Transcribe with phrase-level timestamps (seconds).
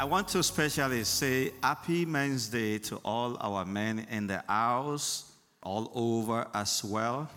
[0.00, 5.30] I want to especially say Happy Men's Day to all our men in the house,
[5.62, 7.28] all over as well.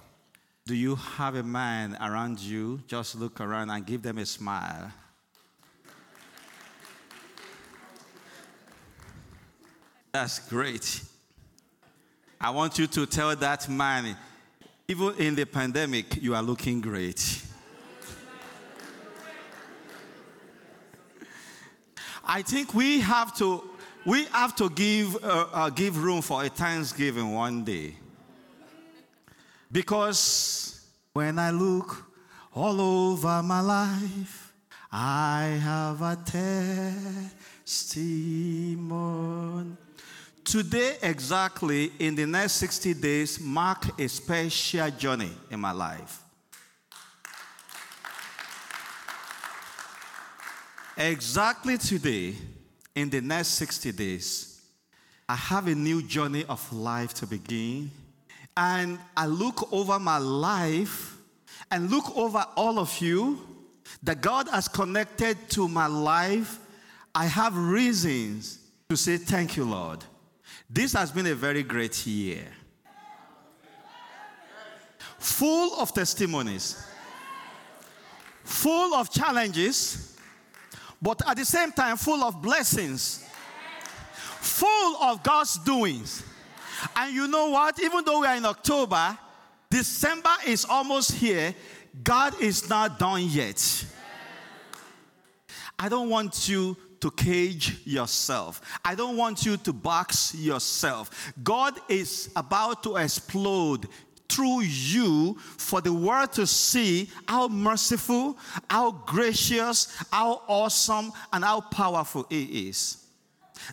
[0.65, 2.79] Do you have a man around you?
[2.87, 4.89] Just look around and give them a smile.
[10.13, 11.01] That's great.
[12.39, 14.15] I want you to tell that man,
[14.87, 17.43] even in the pandemic, you are looking great.
[22.23, 23.63] I think we have to
[24.05, 27.95] we have to give uh, uh, give room for a Thanksgiving one day.
[29.71, 32.05] Because when I look
[32.53, 34.53] all over my life,
[34.91, 36.17] I have a
[37.65, 39.77] testimony.
[40.43, 46.22] Today, exactly in the next 60 days, mark a special journey in my life.
[50.97, 52.35] Exactly today,
[52.95, 54.61] in the next 60 days,
[55.27, 57.89] I have a new journey of life to begin.
[58.55, 61.17] And I look over my life
[61.71, 63.39] and look over all of you
[64.03, 66.59] that God has connected to my life.
[67.15, 70.03] I have reasons to say, Thank you, Lord.
[70.69, 72.45] This has been a very great year,
[75.17, 76.85] full of testimonies,
[78.43, 80.12] full of challenges
[81.03, 83.27] but at the same time, full of blessings,
[84.39, 86.23] full of God's doings.
[86.95, 87.77] And you know what?
[87.81, 89.17] Even though we are in October,
[89.69, 91.53] December is almost here.
[92.03, 93.85] God is not done yet.
[95.77, 98.61] I don't want you to cage yourself.
[98.85, 101.33] I don't want you to box yourself.
[101.43, 103.89] God is about to explode
[104.29, 108.37] through you for the world to see how merciful,
[108.69, 112.97] how gracious, how awesome, and how powerful He is.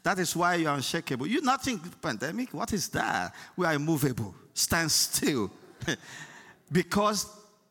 [0.03, 1.27] That is why you're unshakable.
[1.27, 2.53] You nothing pandemic.
[2.53, 3.35] What is that?
[3.57, 4.35] We are immovable.
[4.55, 5.51] Stand still.
[6.73, 7.27] because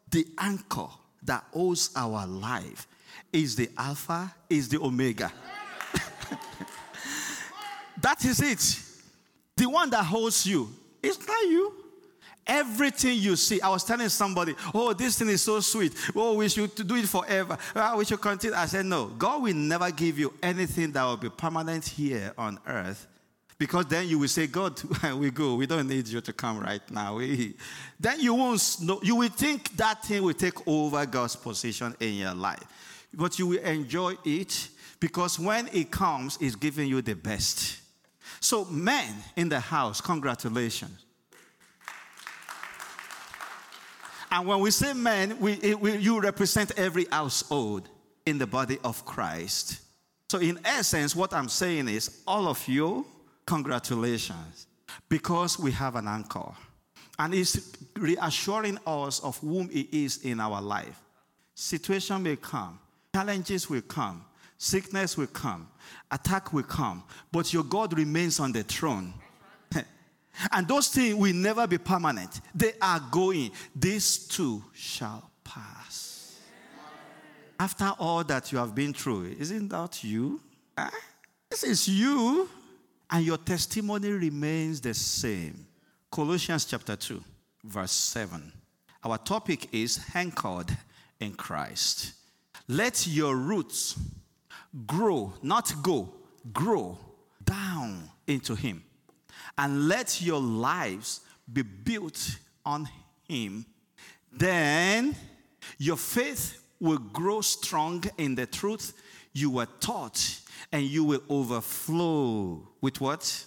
[0.10, 0.88] the anchor
[1.24, 2.88] that holds our life
[3.32, 5.32] is the Alpha, is the Omega.
[8.02, 8.84] that is it.
[9.56, 10.70] The one that holds you.
[11.02, 11.79] It's not you.
[12.50, 15.94] Everything you see, I was telling somebody, oh, this thing is so sweet.
[16.16, 17.56] Oh, we should do it forever.
[17.76, 18.56] Oh, we should continue.
[18.56, 22.58] I said, no, God will never give you anything that will be permanent here on
[22.66, 23.06] earth.
[23.60, 24.82] Because then you will say, God,
[25.16, 25.54] we go.
[25.54, 27.18] We don't need you to come right now.
[27.18, 27.54] We,
[28.00, 32.16] then you won't know, you will think that thing will take over God's position in
[32.16, 32.64] your life.
[33.14, 37.80] But you will enjoy it because when it comes, it's giving you the best.
[38.40, 41.06] So, men in the house, congratulations.
[44.32, 47.90] And when we say men, we, we, you represent every household
[48.26, 49.82] in the body of Christ.
[50.30, 53.06] So, in essence, what I'm saying is, all of you,
[53.48, 54.68] congratulations,
[55.08, 56.52] because we have an anchor.
[57.18, 61.02] And it's reassuring us of whom He is in our life.
[61.56, 62.80] Situation may come,
[63.14, 64.24] challenges will come,
[64.58, 65.68] sickness will come,
[66.12, 69.14] attack will come, but your God remains on the throne.
[70.52, 72.42] And those things will never be permanent.
[72.56, 73.52] They are going.
[73.76, 76.40] These too shall pass.
[77.60, 80.40] After all that you have been through, isn't that you?
[80.78, 80.90] Huh?
[81.50, 82.50] This is you.
[83.12, 85.66] And your testimony remains the same.
[86.12, 87.22] Colossians chapter 2,
[87.66, 88.54] verse 7.
[89.04, 90.76] Our topic is anchored
[91.20, 92.14] in Christ.
[92.68, 93.98] Let your roots
[94.86, 96.14] grow, not go,
[96.54, 96.98] grow
[97.44, 98.84] down into Him
[99.60, 101.20] and let your lives
[101.52, 102.88] be built on
[103.28, 103.66] Him,
[104.32, 105.14] then
[105.78, 108.94] your faith will grow strong in the truth
[109.34, 110.40] you were taught,
[110.72, 113.46] and you will overflow with what?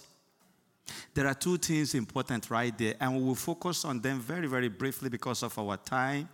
[1.15, 4.69] There are two things important right there, and we will focus on them very, very
[4.69, 6.29] briefly because of our time.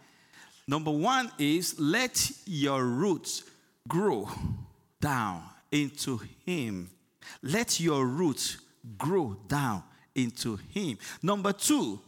[0.68, 3.44] Number one is let your roots
[3.88, 4.30] grow
[5.00, 5.42] down
[5.72, 6.90] into Him.
[7.42, 8.58] Let your roots
[8.98, 9.84] grow down
[10.16, 10.98] into Him.
[11.22, 12.00] Number two,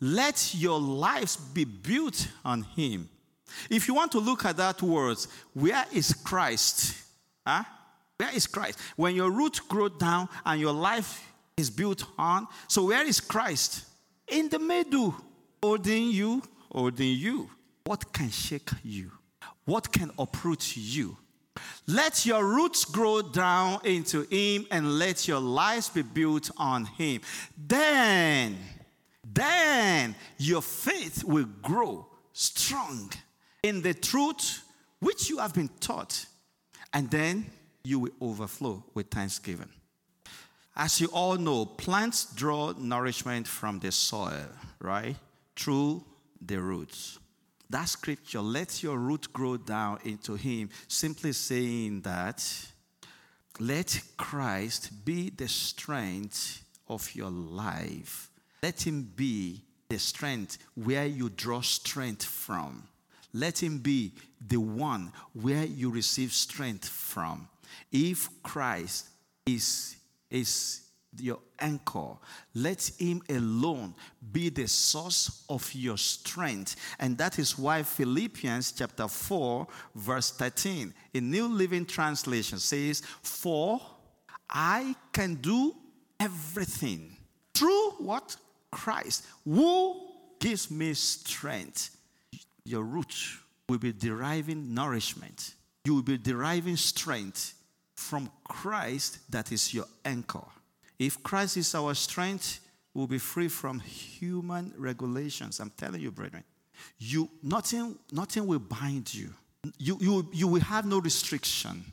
[0.00, 3.08] let your lives be built on Him.
[3.70, 5.18] If you want to look at that word,
[5.54, 6.94] where is Christ?
[7.46, 7.64] Huh?
[8.16, 8.78] Where is Christ?
[8.96, 11.24] When your roots grow down and your life
[11.56, 13.84] is built on, so where is Christ?
[14.26, 15.14] In the middle,
[15.62, 17.50] holding you, holding you.
[17.84, 19.10] What can shake you?
[19.64, 21.16] What can uproot you?
[21.86, 27.22] Let your roots grow down into Him and let your lives be built on Him.
[27.56, 28.58] Then,
[29.24, 33.10] then your faith will grow strong
[33.62, 34.62] in the truth
[35.00, 36.26] which you have been taught.
[36.92, 37.46] And then
[37.84, 39.70] you will overflow with thanksgiving.
[40.76, 44.46] As you all know, plants draw nourishment from the soil,
[44.80, 45.16] right?
[45.56, 46.04] Through
[46.40, 47.17] the roots.
[47.70, 52.42] That scripture, let your root grow down into Him, simply saying that
[53.58, 58.30] let Christ be the strength of your life.
[58.62, 62.84] Let Him be the strength where you draw strength from.
[63.34, 64.12] Let Him be
[64.46, 67.48] the one where you receive strength from.
[67.92, 69.08] If Christ
[69.44, 69.96] is,
[70.30, 72.16] is your anchor.
[72.54, 73.94] Let Him alone
[74.32, 76.76] be the source of your strength.
[76.98, 83.80] And that is why Philippians chapter 4, verse 13, in New Living Translation says, For
[84.48, 85.74] I can do
[86.20, 87.16] everything
[87.54, 88.36] through what?
[88.70, 90.08] Christ, who
[90.38, 91.96] gives me strength.
[92.64, 93.14] Your root
[93.68, 95.54] will be deriving nourishment.
[95.84, 97.54] You will be deriving strength
[97.94, 100.44] from Christ that is your anchor.
[100.98, 102.60] If Christ is our strength,
[102.92, 105.60] we'll be free from human regulations.
[105.60, 106.44] I'm telling you, brethren.
[106.98, 109.32] You nothing, nothing will bind you.
[109.78, 110.28] You, you.
[110.32, 111.84] you will have no restriction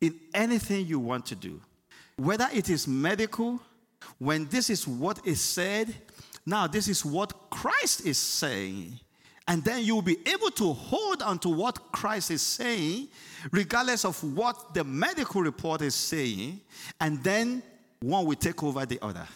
[0.00, 1.60] in anything you want to do.
[2.16, 3.60] Whether it is medical,
[4.18, 5.94] when this is what is said,
[6.44, 8.98] now this is what Christ is saying.
[9.48, 13.08] And then you'll be able to hold on to what Christ is saying,
[13.50, 16.60] regardless of what the medical report is saying,
[17.00, 17.62] and then
[18.02, 19.26] one will take over the other.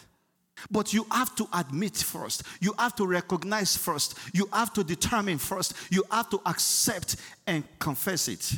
[0.71, 2.43] But you have to admit first.
[2.59, 4.17] You have to recognize first.
[4.33, 5.75] You have to determine first.
[5.91, 8.53] You have to accept and confess it.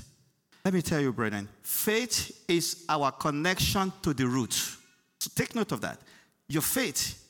[0.64, 4.54] Let me tell you, brethren, faith is our connection to the root.
[5.20, 6.00] So take note of that.
[6.48, 7.22] Your faith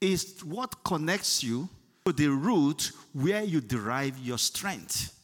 [0.00, 1.68] is what connects you
[2.04, 5.14] to the root where you derive your strength.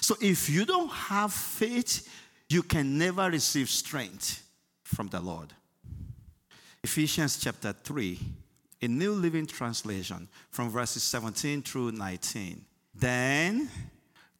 [0.00, 2.08] So if you don't have faith,
[2.48, 4.44] you can never receive strength
[4.82, 5.52] from the Lord.
[6.82, 8.18] Ephesians chapter 3,
[8.82, 12.64] a New Living Translation, from verses 17 through 19.
[12.94, 13.68] Then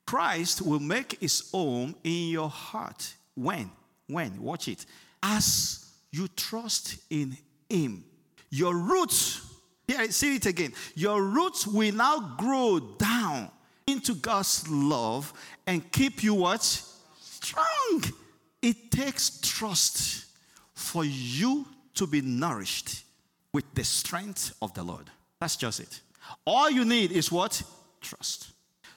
[0.06, 3.14] Christ will make his home in your heart.
[3.34, 3.70] When?
[4.06, 4.40] When?
[4.42, 4.86] Watch it.
[5.22, 7.36] As you trust in
[7.68, 8.04] him.
[8.48, 9.46] Your roots,
[9.86, 10.72] here, see it again.
[10.94, 13.50] Your roots will now grow down
[13.86, 15.32] into God's love
[15.66, 16.62] and keep you what?
[17.20, 18.04] Strong.
[18.62, 20.24] It takes trust
[20.74, 21.66] for you
[22.00, 23.04] to be nourished
[23.52, 25.10] with the strength of the Lord.
[25.38, 26.00] That's just it.
[26.46, 27.62] All you need is what?
[28.00, 28.52] Trust.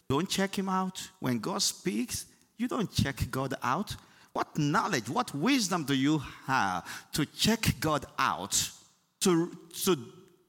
[0.08, 1.10] Don't check him out.
[1.20, 2.26] When God speaks,
[2.58, 3.94] you don't check God out.
[4.32, 8.72] What knowledge, what wisdom do you have to check God out,
[9.20, 9.52] to,
[9.84, 9.98] to,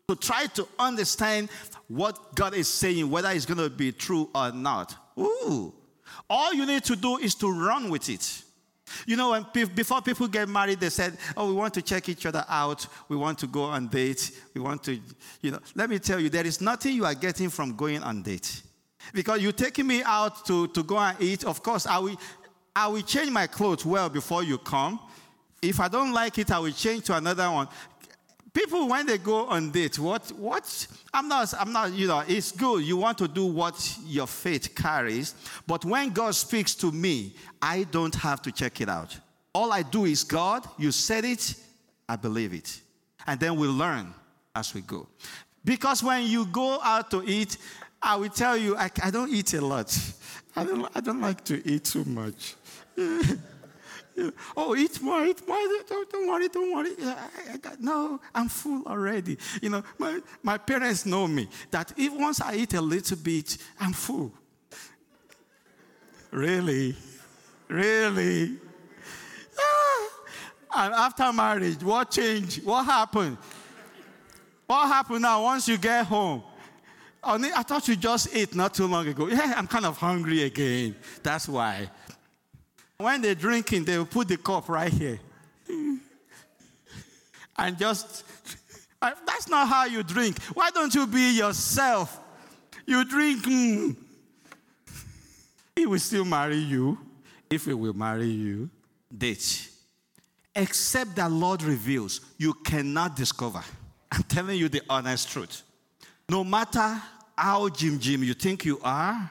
[0.07, 1.49] to try to understand
[1.89, 4.95] what God is saying, whether it's going to be true or not?
[5.19, 5.75] Ooh.
[6.31, 8.44] All you need to do is to run with it.
[9.07, 12.27] You know, when before people get married, they said, Oh, we want to check each
[12.27, 12.87] other out.
[13.09, 14.33] We want to go on dates.
[14.55, 14.99] We want to,
[15.41, 15.59] you know.
[15.75, 18.63] Let me tell you, there is nothing you are getting from going on date.
[19.13, 21.45] Because you're taking me out to, to go and eat.
[21.45, 22.19] Of course, I will,
[22.75, 24.99] I will change my clothes well before you come.
[25.61, 27.69] If I don't like it, I will change to another one
[28.55, 32.53] people when they go on date what what i'm not i'm not you know it's
[32.53, 32.83] good.
[32.85, 35.35] You want to do what your faith carries.
[35.67, 39.19] But when god speaks to me i don't have to check it out.
[39.53, 41.55] All i do is god you said it.
[42.09, 42.81] I believe it.
[43.27, 44.15] And then we learn
[44.55, 45.09] as we go.
[45.65, 47.59] Because when you go out to eat
[48.01, 49.97] i will tell you i, I don't eat a lot.
[50.57, 52.55] I don't, I don't like to eat too much
[54.57, 55.57] oh, eat more, eat more.
[55.89, 56.91] Don't, don't worry, don't worry.
[57.03, 59.39] I, I got, no, I'm full already.
[59.61, 63.57] You know, my, my parents know me that if once I eat a little bit,
[63.81, 64.33] I'm full.
[66.31, 66.95] really?
[67.69, 68.57] Really?
[69.59, 70.09] Ah.
[70.77, 72.65] And after marriage, what changed?
[72.65, 73.39] What happened?
[74.67, 76.43] What happened now once you get home?
[77.23, 79.29] I thought you just ate not too long ago.
[79.29, 80.95] Yeah, I'm kind of hungry again.
[81.23, 81.91] That's why.
[82.97, 85.21] When they're drinking, they will put the cup right here.
[87.59, 88.25] and just,
[89.01, 90.41] that's not how you drink.
[90.55, 92.21] Why don't you be yourself?
[92.87, 93.97] You drink, mm.
[95.75, 96.99] he will still marry you
[97.51, 98.71] if he will marry you.
[99.17, 99.71] Date.
[100.57, 103.63] Except that Lord reveals, you cannot discover.
[104.13, 105.63] I'm telling you the honest truth.
[106.29, 107.01] No matter
[107.37, 109.31] how Jim Jim you think you are,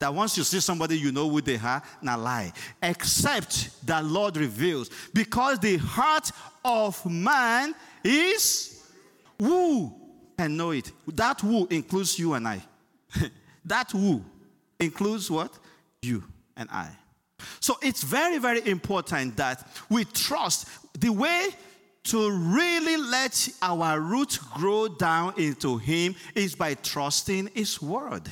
[0.00, 2.52] that once you see somebody, you know who they are, not lie.
[2.82, 4.90] Except that Lord reveals.
[5.12, 6.32] Because the heart
[6.64, 8.82] of man is
[9.38, 9.94] who
[10.38, 10.90] can know it.
[11.06, 12.62] That who includes you and I.
[13.64, 14.24] that who
[14.78, 15.52] includes what?
[16.00, 16.24] You
[16.56, 16.88] and I.
[17.60, 20.66] So it's very, very important that we trust
[20.98, 21.48] the way
[22.04, 28.30] to really let our root grow down into Him is by trusting His Word.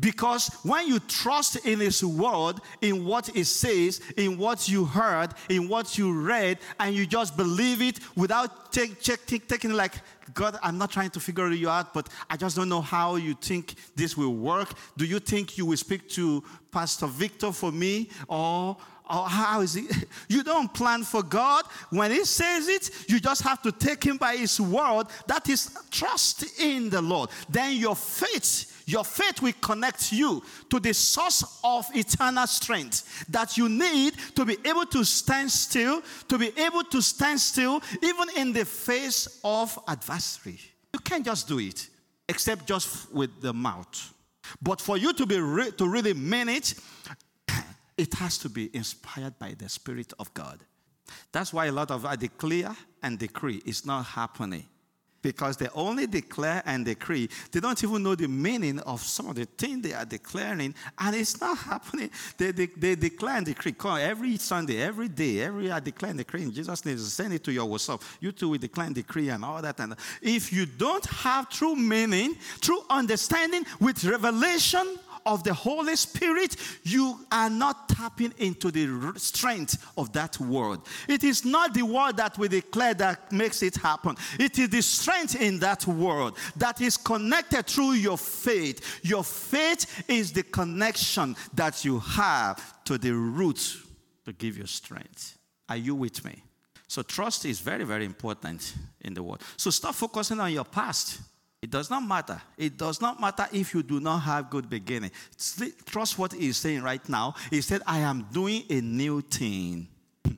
[0.00, 5.30] Because when you trust in His Word, in what it says, in what you heard,
[5.48, 9.92] in what you read, and you just believe it without take, take, taking like,
[10.32, 13.34] God, I'm not trying to figure you out, but I just don't know how you
[13.34, 14.72] think this will work.
[14.96, 18.08] Do you think you will speak to Pastor Victor for me?
[18.26, 18.76] Or
[19.08, 20.08] or how is it?
[20.28, 21.64] You don't plan for God.
[21.90, 25.04] When He says it, you just have to take Him by His word.
[25.26, 27.30] That is trust in the Lord.
[27.48, 33.56] Then your faith, your faith will connect you to the source of eternal strength that
[33.56, 38.28] you need to be able to stand still, to be able to stand still even
[38.36, 40.60] in the face of adversity.
[40.92, 41.88] You can't just do it
[42.28, 44.12] except just with the mouth.
[44.60, 46.74] But for you to be re- to really mean it,
[47.96, 50.60] it has to be inspired by the Spirit of God.
[51.32, 54.66] That's why a lot of I declare and decree is not happening.
[55.24, 57.28] Because they only declare and decree.
[57.50, 61.16] They don't even know the meaning of some of the things they are declaring, and
[61.16, 62.10] it's not happening.
[62.36, 63.72] They, they, they declare and decree.
[63.72, 66.98] Come every Sunday, every day, every I declare and decree in Jesus' name.
[66.98, 67.64] Send it to your.
[68.20, 69.80] You too will declare and decree and all that.
[69.80, 76.56] And if you don't have true meaning, true understanding with revelation of the Holy Spirit,
[76.82, 80.80] you are not tapping into the strength of that word.
[81.08, 84.16] It is not the word that we declare that makes it happen.
[84.38, 89.00] It is the strength in that word that is connected through your faith.
[89.02, 93.76] Your faith is the connection that you have to the root
[94.24, 95.38] to give you strength.
[95.68, 96.42] Are you with me?
[96.86, 99.40] So, trust is very, very important in the word.
[99.56, 101.20] So, stop focusing on your past.
[101.64, 102.42] It does not matter.
[102.58, 105.10] It does not matter if you do not have good beginning.
[105.86, 107.34] Trust what he's saying right now.
[107.48, 109.88] He said, I am doing a new thing.
[110.26, 110.32] Hmm.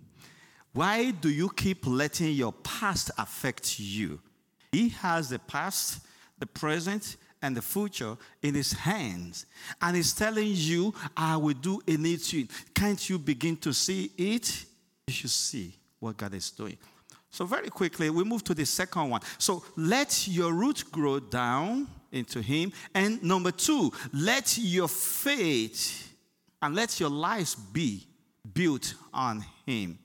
[0.72, 4.20] Why do you keep letting your past affect you?
[4.70, 6.06] He has the past,
[6.38, 9.46] the present, and the future in his hands.
[9.82, 12.48] And he's telling you, I will do a new thing.
[12.72, 14.64] Can't you begin to see it?
[15.08, 16.78] You should see what God is doing.
[17.36, 19.20] So, very quickly, we move to the second one.
[19.36, 22.72] So, let your root grow down into Him.
[22.94, 26.14] And number two, let your faith
[26.62, 28.06] and let your lives be
[28.54, 29.98] built on Him.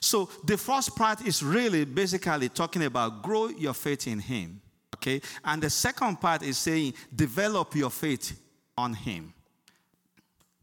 [0.00, 4.60] So, the first part is really basically talking about grow your faith in Him.
[4.96, 5.20] Okay?
[5.44, 8.36] And the second part is saying develop your faith
[8.76, 9.32] on Him.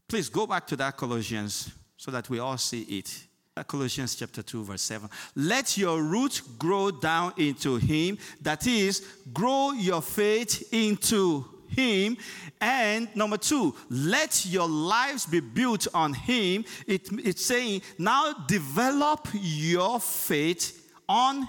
[0.06, 3.26] Please go back to that Colossians so that we all see it.
[3.64, 5.08] Colossians chapter 2, verse 7.
[5.36, 8.18] Let your root grow down into him.
[8.42, 12.16] That is, grow your faith into him.
[12.60, 16.64] And number two, let your lives be built on him.
[16.86, 21.48] It, it's saying, now develop your faith on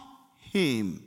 [0.52, 1.04] him.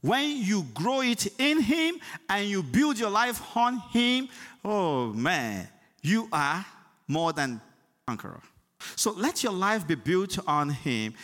[0.00, 1.96] When you grow it in him
[2.28, 4.28] and you build your life on him,
[4.64, 5.68] oh man,
[6.02, 6.64] you are
[7.06, 7.60] more than
[8.06, 8.40] conqueror.
[8.96, 11.14] So let your life be built on Him.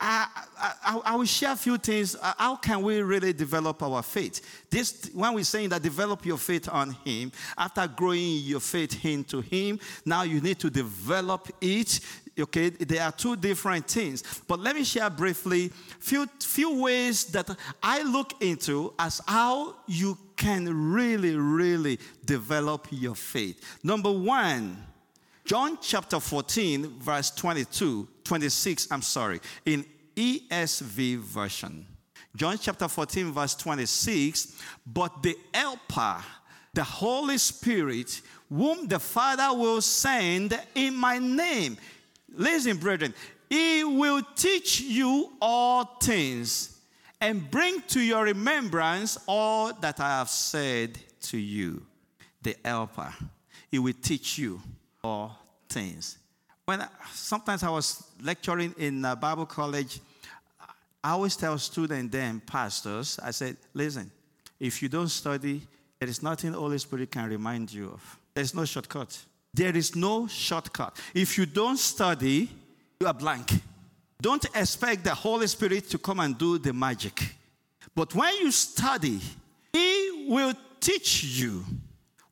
[0.00, 0.26] I,
[0.58, 2.14] I, I, will share a few things.
[2.14, 4.64] Uh, how can we really develop our faith?
[4.70, 9.40] This, when we're saying that develop your faith on Him, after growing your faith into
[9.40, 12.00] Him, now you need to develop it.
[12.38, 14.22] Okay, there are two different things.
[14.46, 15.68] But let me share briefly
[16.00, 17.48] few few ways that
[17.82, 23.78] I look into as how you can really, really develop your faith.
[23.84, 24.76] Number one
[25.44, 29.84] John chapter 14, verse 22, 26, I'm sorry, in
[30.16, 31.86] ESV version.
[32.34, 36.24] John chapter 14, verse 26, but the Helper,
[36.72, 41.76] the Holy Spirit, whom the Father will send in my name.
[42.32, 43.12] Listen, brethren,
[43.50, 46.80] he will teach you all things
[47.20, 51.84] and bring to your remembrance all that I have said to you.
[52.42, 53.14] The Helper,
[53.70, 54.60] he will teach you
[55.04, 56.18] all things.
[56.64, 56.82] When
[57.12, 60.00] sometimes I was lecturing in Bible college,
[61.02, 64.10] I always tell students then pastors, I said, listen,
[64.58, 65.60] if you don't study,
[66.00, 68.18] there is nothing the Holy Spirit can remind you of.
[68.32, 69.16] There's no shortcut.
[69.52, 70.98] There is no shortcut.
[71.14, 72.48] If you don't study,
[72.98, 73.52] you are blank.
[74.20, 77.34] Don't expect the Holy Spirit to come and do the magic.
[77.94, 79.20] But when you study,
[79.72, 81.62] He will teach you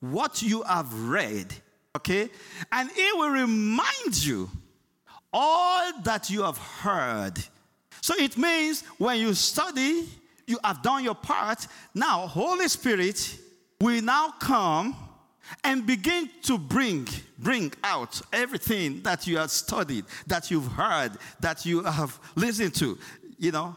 [0.00, 1.54] what you have read
[1.96, 2.30] Okay?
[2.70, 4.50] And it will remind you
[5.32, 7.34] all that you have heard.
[8.00, 10.08] So it means when you study,
[10.46, 11.66] you have done your part.
[11.94, 13.38] Now, Holy Spirit
[13.80, 14.96] will now come
[15.64, 17.06] and begin to bring
[17.38, 22.98] bring out everything that you have studied that you've heard that you have listened to
[23.38, 23.76] you know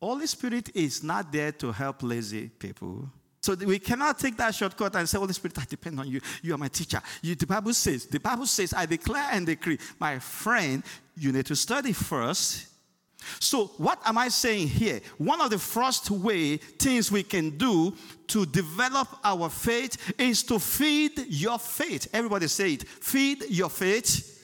[0.00, 3.10] holy spirit is not there to help lazy people
[3.48, 6.20] so we cannot take that shortcut and say, Holy Spirit, I depend on you.
[6.42, 7.00] You are my teacher.
[7.22, 9.78] You, the Bible says, the Bible says, I declare and decree.
[9.98, 10.82] My friend,
[11.16, 12.68] you need to study first
[13.40, 15.00] so, what am I saying here?
[15.18, 17.94] One of the first way things we can do
[18.28, 22.08] to develop our faith is to feed your faith.
[22.12, 22.88] Everybody say it.
[22.88, 24.37] Feed your faith.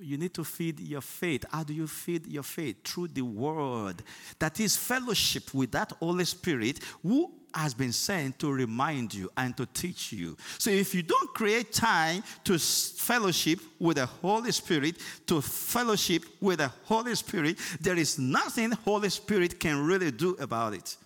[0.00, 1.44] You need to feed your faith.
[1.50, 2.84] How do you feed your faith?
[2.84, 4.02] Through the word.
[4.38, 9.56] That is fellowship with that Holy Spirit who has been sent to remind you and
[9.56, 10.36] to teach you.
[10.58, 16.58] So if you don't create time to fellowship with the Holy Spirit, to fellowship with
[16.58, 20.96] the Holy Spirit, there is nothing Holy Spirit can really do about it.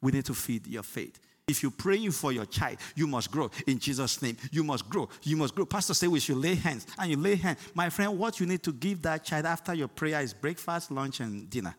[0.00, 1.18] We need to feed your faith.
[1.52, 4.36] If you're praying for your child, you must grow in Jesus' name.
[4.50, 5.08] You must grow.
[5.22, 5.64] You must grow.
[5.64, 7.58] Pastor say we should lay hands, and you lay hands.
[7.74, 11.20] My friend, what you need to give that child after your prayer is breakfast, lunch,
[11.20, 11.74] and dinner.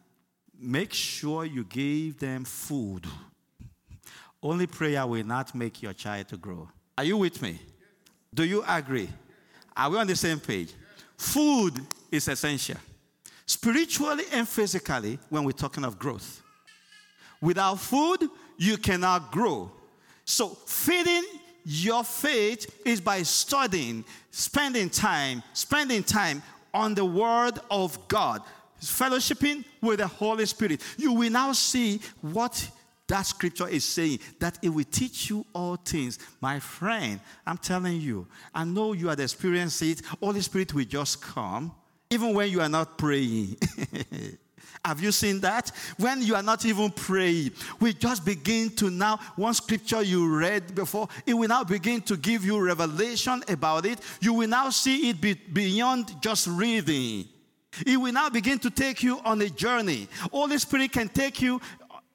[0.57, 3.05] Make sure you give them food
[4.43, 6.69] only prayer will not make your child to grow.
[6.97, 7.59] Are you with me?
[8.33, 9.09] Do you agree?
[9.75, 10.73] Are we on the same page?
[11.17, 11.79] Food
[12.11, 12.75] is essential,
[13.45, 16.41] spiritually and physically, when we're talking of growth.
[17.41, 18.29] Without food,
[18.63, 19.69] you cannot grow.
[20.23, 21.23] So, feeding
[21.65, 26.41] your faith is by studying, spending time, spending time
[26.73, 28.41] on the Word of God,
[28.81, 30.81] fellowshipping with the Holy Spirit.
[30.97, 32.69] You will now see what
[33.07, 36.17] that scripture is saying that it will teach you all things.
[36.39, 40.01] My friend, I'm telling you, I know you had experienced it.
[40.21, 41.73] Holy Spirit will just come,
[42.09, 43.57] even when you are not praying.
[44.85, 45.71] Have you seen that?
[45.97, 50.75] When you are not even praying, we just begin to now, one scripture you read
[50.75, 53.99] before, it will now begin to give you revelation about it.
[54.19, 57.29] You will now see it be beyond just reading.
[57.85, 60.07] It will now begin to take you on a journey.
[60.31, 61.61] Holy Spirit can take you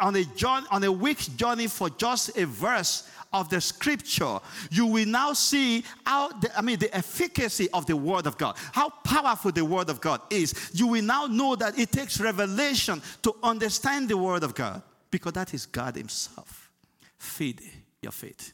[0.01, 4.39] on a, journey, on a week's journey for just a verse of the scripture,
[4.71, 8.57] you will now see how, the, I mean, the efficacy of the word of God,
[8.73, 10.71] how powerful the word of God is.
[10.75, 15.33] You will now know that it takes revelation to understand the word of God because
[15.33, 16.71] that is God Himself.
[17.19, 17.63] Feed
[18.03, 18.53] your faith.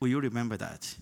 [0.00, 0.94] Will you remember that?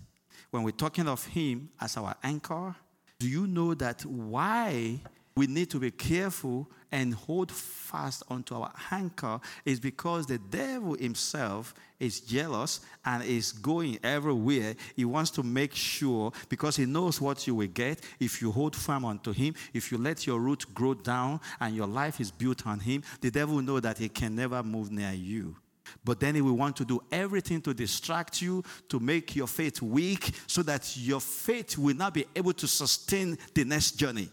[0.50, 2.74] When we're talking of Him as our anchor,
[3.18, 5.00] do you know that why
[5.36, 10.94] we need to be careful and hold fast onto our anchor is because the devil
[10.94, 14.74] himself is jealous and is going everywhere.
[14.96, 18.74] He wants to make sure because he knows what you will get if you hold
[18.74, 22.66] firm onto him, if you let your root grow down and your life is built
[22.66, 25.56] on him, the devil will know that he can never move near you.
[26.04, 29.82] But then he will want to do everything to distract you, to make your faith
[29.82, 34.28] weak, so that your faith will not be able to sustain the next journey.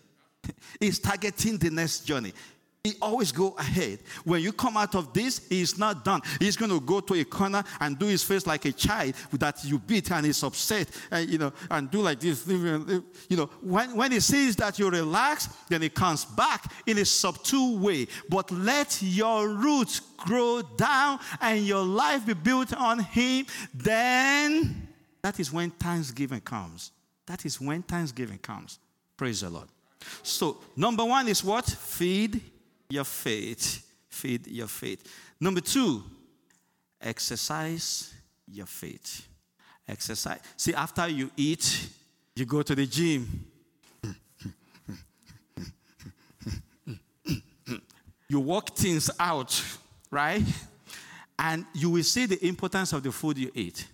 [0.80, 2.34] He's targeting the next journey.
[2.88, 4.00] He always go ahead.
[4.24, 6.22] When you come out of this, he's not done.
[6.40, 9.62] He's going to go to a corner and do his face like a child that
[9.66, 12.48] you beat and he's upset, and you know, and do like this.
[12.48, 17.04] You know, when, when he sees that you relax, then he comes back in a
[17.04, 18.08] subtle way.
[18.30, 23.48] But let your roots grow down and your life be built on him.
[23.74, 24.88] Then
[25.22, 26.94] that is when thanksgiving comes.
[27.26, 28.80] That is when thanksgiving comes.
[29.18, 29.68] Praise the Lord.
[30.24, 31.66] So, number one is what?
[31.66, 32.42] Feed
[32.90, 33.84] your faith.
[34.10, 35.04] Feed your faith.
[35.40, 36.04] Number two,
[37.02, 38.14] exercise
[38.48, 39.28] your faith.
[39.88, 40.40] Exercise.
[40.56, 41.90] See, after you eat,
[42.36, 43.46] you go to the gym.
[48.28, 49.64] you work things out,
[50.12, 50.44] right?
[51.40, 53.88] And you will see the importance of the food you eat.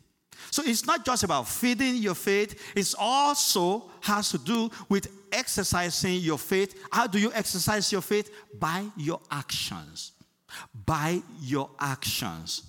[0.53, 6.19] So it's not just about feeding your faith, it also has to do with exercising
[6.19, 6.79] your faith.
[6.91, 8.29] How do you exercise your faith?
[8.59, 10.11] By your actions.
[10.85, 12.61] By your actions.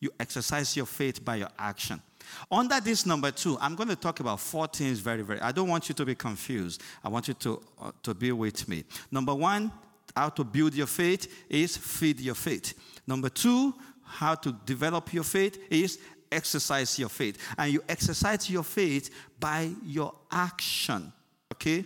[0.00, 2.02] You exercise your faith by your action.
[2.50, 5.40] Under this number two, I'm going to talk about four things very, very.
[5.40, 6.82] I don't want you to be confused.
[7.04, 8.82] I want you to, uh, to be with me.
[9.12, 9.70] Number one,
[10.16, 12.74] how to build your faith is feed your faith.
[13.06, 17.38] Number two, how to develop your faith is exercise your faith.
[17.56, 21.12] And you exercise your faith by your action.
[21.52, 21.84] Okay?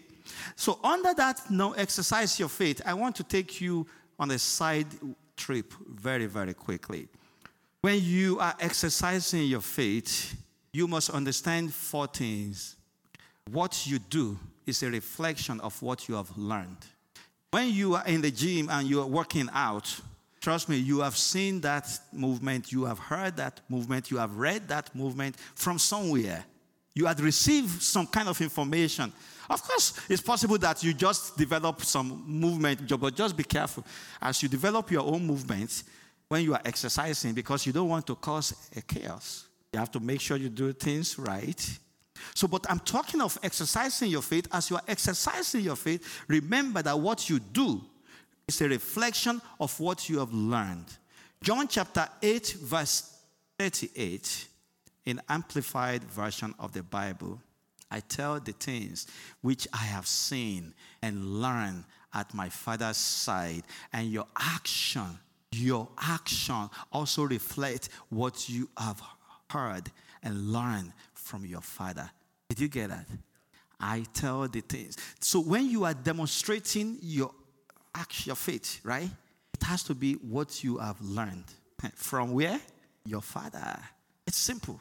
[0.57, 3.87] So, under that, no, exercise your faith, I want to take you
[4.19, 4.87] on a side
[5.37, 7.09] trip very, very quickly.
[7.81, 10.37] When you are exercising your faith,
[10.73, 12.77] you must understand four things.
[13.51, 16.79] What you do is a reflection of what you have learned.
[17.51, 20.01] When you are in the gym and you are working out,
[20.43, 24.67] Trust me, you have seen that movement, you have heard that movement, you have read
[24.69, 26.45] that movement from somewhere.
[26.95, 29.13] You had received some kind of information.
[29.49, 33.85] Of course, it's possible that you just develop some movement, but just be careful.
[34.21, 35.85] As you develop your own movement,
[36.29, 40.01] when you are exercising, because you don't want to cause a chaos, you have to
[40.01, 41.79] make sure you do things right.
[42.35, 44.49] So, but I'm talking of exercising your faith.
[44.51, 47.81] As you are exercising your faith, remember that what you do
[48.47, 50.87] it's a reflection of what you have learned.
[51.43, 53.19] John chapter 8, verse
[53.59, 54.49] 38,
[55.07, 57.41] in Amplified Version of the Bible,
[57.91, 59.07] I tell the things
[59.43, 65.19] which I have seen and learned at my father's side, and your action,
[65.53, 69.03] your action also reflect what you have
[69.51, 69.91] heard
[70.23, 72.11] and learned from your father.
[72.49, 73.07] Did you get that?
[73.81, 74.97] I tell the things.
[75.21, 77.33] So when you are demonstrating your
[77.95, 79.11] act your faith, right?
[79.55, 81.45] It has to be what you have learned.
[81.95, 82.61] From where?
[83.05, 83.79] Your father.
[84.27, 84.81] It's simple.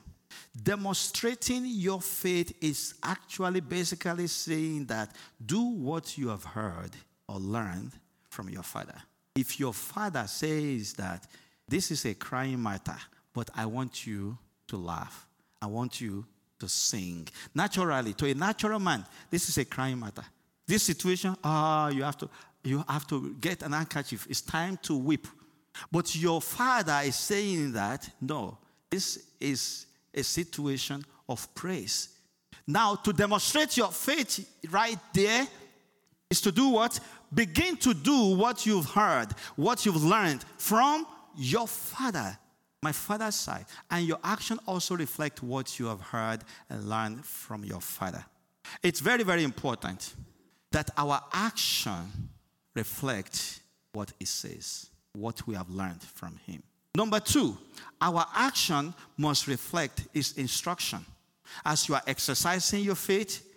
[0.62, 6.92] Demonstrating your faith is actually basically saying that do what you have heard
[7.28, 7.92] or learned
[8.30, 8.96] from your father.
[9.36, 11.28] If your father says that
[11.68, 12.98] this is a crying matter,
[13.34, 15.26] but I want you to laugh,
[15.62, 16.26] I want you
[16.60, 17.28] to sing.
[17.56, 20.24] Naturally, to a natural man, this is a crying matter.
[20.68, 22.30] This situation, ah, you have to
[22.64, 24.28] you have to get an handkerchief.
[24.30, 25.28] It's time to weep.
[25.92, 28.58] But your father is saying that, no,
[28.90, 32.10] this is a situation of praise.
[32.68, 35.48] Now, to demonstrate your faith right there
[36.30, 37.00] is to do what?
[37.34, 42.38] Begin to do what you've heard, what you've learned from your father,
[42.82, 43.66] my father's side.
[43.90, 48.26] And your action also reflect what you have heard and learned from your father.
[48.84, 50.14] It's very, very important
[50.72, 52.30] that our action
[52.76, 53.60] reflect
[53.94, 56.64] what it says, what we have learned from him.
[56.96, 57.58] Number two,
[58.02, 61.06] our action must reflect his instruction.
[61.66, 63.48] As you are exercising your faith,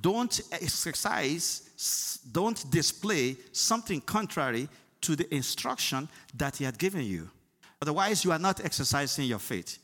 [0.00, 4.68] don't exercise, don't display something contrary
[5.00, 7.30] to the instruction that he had given you.
[7.80, 9.78] Otherwise, you are not exercising your faith.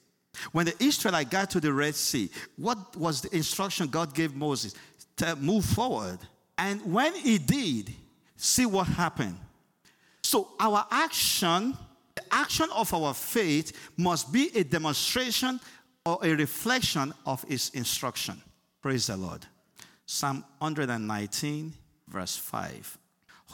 [0.53, 4.75] When the Israelites got to the Red Sea, what was the instruction God gave Moses?
[5.19, 6.19] To move forward.
[6.57, 7.93] And when he did,
[8.43, 9.39] see what happened.
[10.23, 11.77] So, our action,
[12.15, 15.61] the action of our faith, must be a demonstration
[16.05, 18.43] or a reflection of His instruction.
[18.81, 19.47] Praise the Lord.
[20.07, 21.73] Psalm 119,
[22.09, 22.99] verse 5.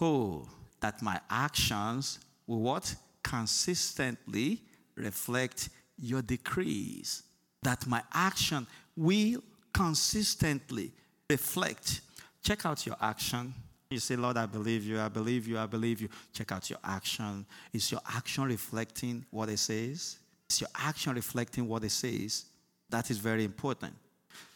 [0.01, 0.49] Oh,
[0.81, 2.95] that my actions will what?
[3.23, 4.63] Consistently
[4.95, 7.25] reflect your decrees.
[7.63, 9.43] That my action will
[9.75, 10.93] consistently
[11.29, 12.01] reflect.
[12.43, 13.53] Check out your action
[13.91, 16.11] you say, Lord, I believe you, I believe you, I believe you.
[16.35, 17.47] Check out your action.
[17.73, 20.19] Is your action reflecting what it says?
[20.51, 22.45] Is your action reflecting what it says?
[22.91, 23.95] That is very important.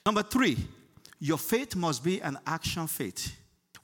[0.05, 0.59] Number three,
[1.19, 3.35] your faith must be an action faith.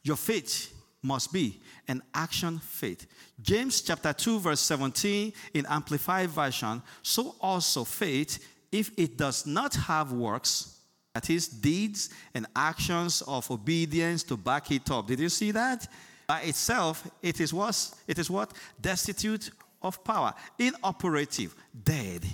[0.02, 3.06] Your faith must be an action faith.
[3.40, 6.82] James chapter 2, verse 17 in Amplified Version.
[7.02, 10.77] So also faith, if it does not have works,
[11.18, 15.09] that is, deeds and actions of obedience to back it up.
[15.09, 15.88] Did you see that?
[16.28, 17.90] By itself, it is what?
[18.07, 18.52] It is what?
[18.81, 19.50] Destitute
[19.83, 22.24] of power, inoperative, dead.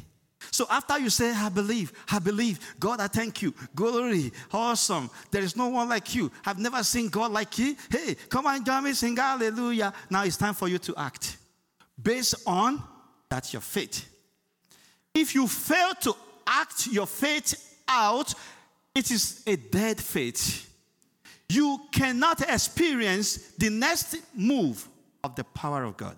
[0.50, 5.42] So after you say, I believe, I believe, God, I thank you, glory, awesome, there
[5.42, 7.76] is no one like you, I've never seen God like you.
[7.90, 9.94] Hey, come on, join me, sing hallelujah.
[10.10, 11.38] Now it's time for you to act
[12.00, 12.82] based on
[13.30, 14.06] that your faith.
[15.14, 16.14] If you fail to
[16.46, 18.34] act your faith out,
[18.94, 20.70] it is a dead faith.
[21.48, 24.88] You cannot experience the next move
[25.22, 26.16] of the power of God.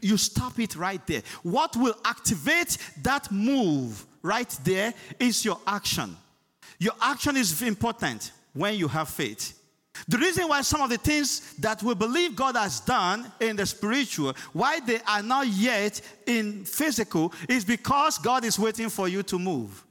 [0.00, 1.22] You stop it right there.
[1.42, 6.16] What will activate that move right there is your action.
[6.78, 9.60] Your action is important when you have faith.
[10.08, 13.64] The reason why some of the things that we believe God has done in the
[13.64, 19.22] spiritual, why they are not yet in physical, is because God is waiting for you
[19.24, 19.83] to move.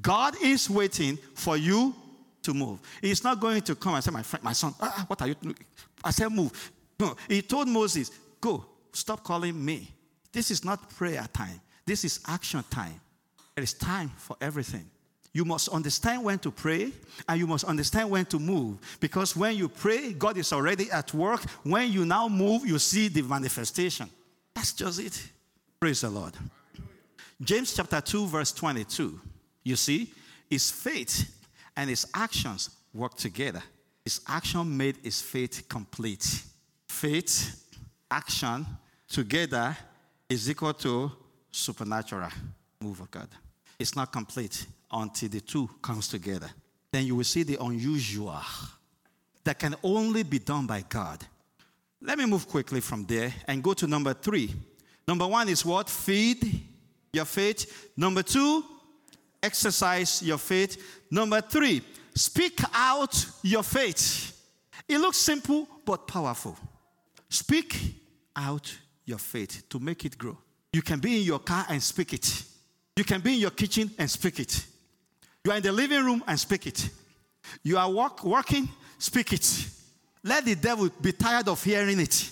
[0.00, 1.94] God is waiting for you
[2.42, 2.78] to move.
[3.00, 5.34] He's not going to come and say, My friend, my son, ah, what are you
[5.34, 5.56] doing?
[6.02, 6.72] I said, Move.
[6.98, 8.10] No, he told Moses,
[8.40, 9.90] Go, stop calling me.
[10.32, 13.00] This is not prayer time, this is action time.
[13.54, 14.88] There is time for everything.
[15.32, 16.92] You must understand when to pray
[17.28, 18.78] and you must understand when to move.
[19.00, 21.42] Because when you pray, God is already at work.
[21.62, 24.08] When you now move, you see the manifestation.
[24.54, 25.28] That's just it.
[25.78, 26.34] Praise the Lord.
[27.42, 29.20] James chapter 2, verse 22.
[29.66, 30.12] You see,
[30.48, 31.28] his faith
[31.76, 33.60] and his actions work together.
[34.04, 36.44] His action made his faith complete.
[36.88, 37.64] Faith,
[38.08, 38.64] action
[39.08, 39.76] together
[40.28, 41.10] is equal to
[41.50, 42.28] supernatural
[42.80, 43.26] move of God.
[43.76, 46.48] It's not complete until the two comes together.
[46.92, 48.40] Then you will see the unusual
[49.42, 51.26] that can only be done by God.
[52.00, 54.54] Let me move quickly from there and go to number three.
[55.08, 55.90] Number one is what?
[55.90, 56.62] Feed
[57.12, 57.90] your faith.
[57.96, 58.62] Number two,
[59.42, 61.02] exercise your faith.
[61.10, 61.82] Number three,
[62.14, 64.32] speak out your faith.
[64.88, 66.56] It looks simple but powerful.
[67.28, 67.94] Speak
[68.34, 70.36] out your faith to make it grow.
[70.72, 72.44] You can be in your car and speak it.
[72.96, 74.66] You can be in your kitchen and speak it.
[75.44, 76.88] You are in the living room and speak it.
[77.62, 78.68] You are walk, working,
[78.98, 79.68] speak it.
[80.22, 82.30] Let the devil be tired of hearing it.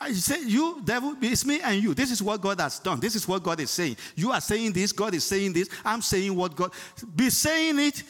[0.00, 1.94] I say, You, devil, it's me and you.
[1.94, 3.00] This is what God has done.
[3.00, 3.96] This is what God is saying.
[4.16, 5.68] You are saying this, God is saying this.
[5.84, 6.72] I'm saying what God.
[7.14, 8.02] Be saying it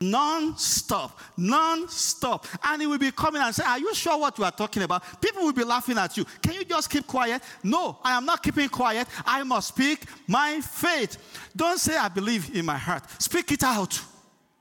[0.00, 4.52] non-stop non-stop and he will be coming and say are you sure what you are
[4.52, 8.16] talking about people will be laughing at you can you just keep quiet no i
[8.16, 12.76] am not keeping quiet i must speak my faith don't say i believe in my
[12.78, 14.00] heart speak it out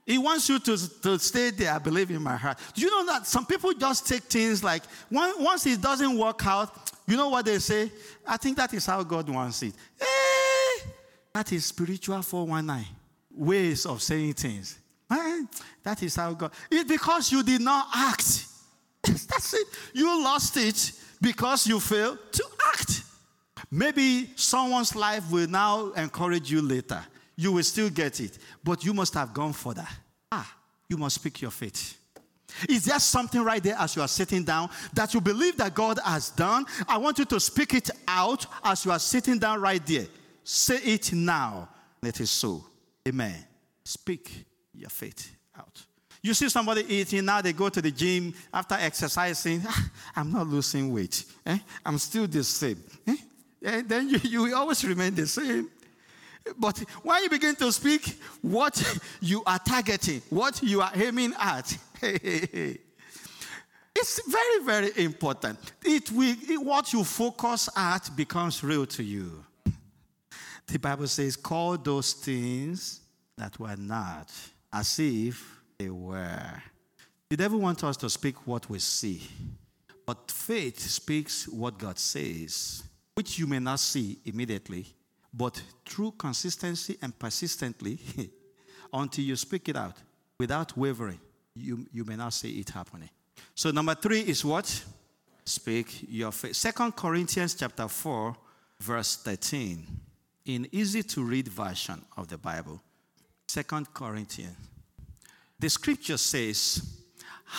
[0.07, 2.57] he wants you to, to stay there, I believe in my heart.
[2.73, 6.93] Do you know that some people just take things like, once it doesn't work out,
[7.05, 7.91] you know what they say?
[8.25, 9.73] I think that is how God wants it.
[9.99, 10.87] Eh,
[11.33, 12.85] that is spiritual 419
[13.35, 14.79] ways of saying things.
[15.11, 15.43] Eh,
[15.83, 16.51] that is how God.
[16.71, 18.45] It's because you did not act.
[19.03, 19.67] That's it.
[19.93, 23.03] You lost it because you failed to act.
[23.69, 27.03] Maybe someone's life will now encourage you later
[27.37, 28.37] you will still get it.
[28.63, 29.87] But you must have gone further.
[30.31, 30.57] Ah,
[30.89, 31.97] you must speak your faith.
[32.67, 35.99] Is there something right there as you are sitting down that you believe that God
[36.03, 36.65] has done?
[36.87, 40.07] I want you to speak it out as you are sitting down right there.
[40.43, 41.69] Say it now.
[42.01, 42.65] It is so.
[43.07, 43.35] Amen.
[43.83, 45.83] Speak your faith out.
[46.21, 49.61] You see somebody eating, now they go to the gym after exercising.
[49.67, 51.25] Ah, I'm not losing weight.
[51.45, 51.57] Eh?
[51.85, 52.81] I'm still the same.
[53.05, 53.15] Eh?
[53.63, 55.69] And then you, you always remain the same.
[56.57, 61.77] But when you begin to speak what you are targeting, what you are aiming at,
[62.01, 62.79] it's
[64.27, 65.59] very, very important.
[65.83, 69.43] It will, it, what you focus at becomes real to you.
[70.67, 73.01] The Bible says, call those things
[73.37, 74.29] that were not
[74.71, 76.61] as if they were.
[77.29, 79.21] The devil wants us to speak what we see,
[80.05, 82.83] but faith speaks what God says,
[83.15, 84.85] which you may not see immediately,
[85.33, 87.99] but through consistency and persistently,
[88.93, 89.95] until you speak it out
[90.39, 91.19] without wavering,
[91.55, 93.09] you, you may not see it happening.
[93.55, 94.83] So number three is what?
[95.45, 96.55] Speak your faith.
[96.55, 98.35] Second Corinthians chapter 4,
[98.79, 99.85] verse 13.
[100.45, 102.81] In easy to read version of the Bible.
[103.47, 104.55] Second Corinthians.
[105.59, 106.97] The scripture says,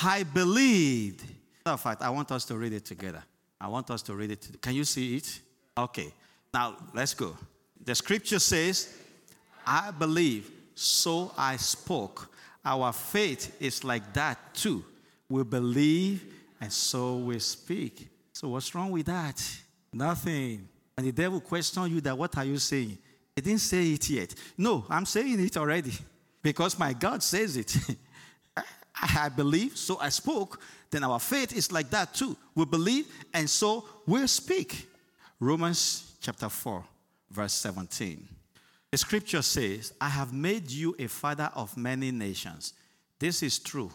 [0.03, 1.25] I believed.
[1.67, 3.23] In fact, I want us to read it together.
[3.61, 4.63] I want us to read it.
[4.63, 5.41] Can you see it?
[5.77, 6.13] Okay.
[6.55, 7.37] Now let's go.
[7.89, 8.95] The scripture says,
[9.67, 12.31] I believe, so I spoke.
[12.63, 14.85] Our faith is like that too.
[15.27, 16.23] We believe,
[16.61, 18.07] and so we speak.
[18.35, 19.43] So, what's wrong with that?
[19.91, 20.69] Nothing.
[20.99, 22.99] And the devil questions you that, what are you saying?
[23.35, 24.35] He didn't say it yet.
[24.59, 25.93] No, I'm saying it already
[26.43, 27.75] because my God says it.
[28.95, 30.61] I believe, so I spoke.
[30.91, 32.37] Then our faith is like that too.
[32.55, 34.91] We believe, and so we speak.
[35.41, 36.85] Romans chapter 4
[37.31, 38.29] verse 17.
[38.91, 42.73] The scripture says, I have made you a father of many nations.
[43.19, 43.91] This is true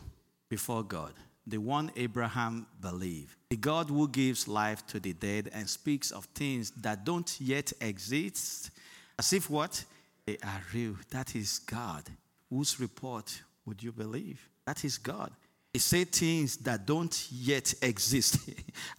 [0.50, 1.14] before God,
[1.48, 3.36] the one Abraham believed.
[3.50, 7.74] The God who gives life to the dead and speaks of things that don't yet
[7.82, 8.70] exist,
[9.18, 9.84] as if what?
[10.26, 10.96] They are real.
[11.10, 12.04] That is God.
[12.50, 14.48] Whose report would you believe?
[14.66, 15.32] That is God.
[15.74, 18.38] He said things that don't yet exist,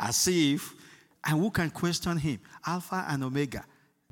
[0.01, 0.75] as if,
[1.25, 2.41] and who can question him?
[2.67, 3.65] Alpha and Omega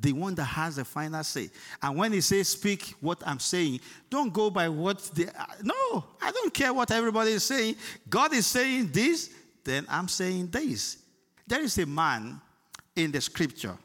[0.03, 1.49] the one that has the final say.
[1.81, 5.29] And when he says, Speak what I'm saying, don't go by what the.
[5.29, 7.77] Uh, no, I don't care what everybody is saying.
[8.11, 9.31] God is saying this,
[9.65, 10.99] then I'm saying this.
[11.47, 12.41] There is a man
[12.97, 13.77] in the scripture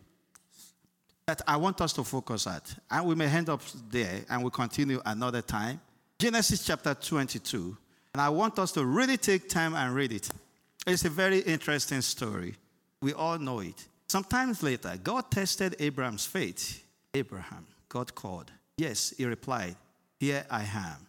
[1.28, 2.74] that I want us to focus at.
[2.90, 5.80] And we may end up there and we'll continue another time.
[6.18, 7.78] Genesis chapter 22.
[8.14, 10.30] And I want us to really take time and read it.
[10.88, 12.56] It's a very interesting story.
[13.02, 13.88] We all know it.
[14.10, 16.84] Sometimes later, God tested Abraham's faith.
[17.14, 18.52] Abraham, God called.
[18.78, 19.76] Yes, he replied,
[20.20, 21.08] Here I am.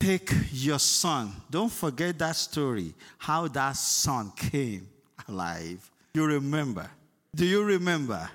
[0.00, 1.32] Take your son.
[1.50, 4.88] Don't forget that story, how that son came
[5.28, 5.90] alive.
[6.14, 6.90] You remember?
[7.34, 8.28] Do you remember?